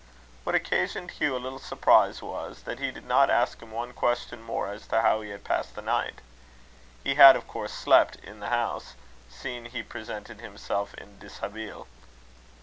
What 0.45 0.55
occasioned 0.55 1.11
Hugh 1.11 1.35
a 1.35 1.37
little 1.37 1.59
surprise; 1.59 2.23
was, 2.23 2.63
that 2.63 2.79
he 2.79 2.89
did 2.89 3.05
not 3.05 3.29
ask 3.29 3.61
him 3.61 3.69
one 3.69 3.93
question 3.93 4.41
more 4.41 4.67
as 4.71 4.87
to 4.87 5.01
how 5.01 5.21
he 5.21 5.29
had 5.29 5.43
passed 5.43 5.75
the 5.75 5.81
night. 5.83 6.21
He 7.03 7.13
had, 7.13 7.35
of 7.35 7.47
course, 7.47 7.71
slept 7.71 8.15
in 8.15 8.39
the 8.39 8.49
house, 8.49 8.95
seeing 9.29 9.65
he 9.65 9.83
presented 9.83 10.41
himself 10.41 10.95
in 10.95 11.19
deshabille. 11.19 11.85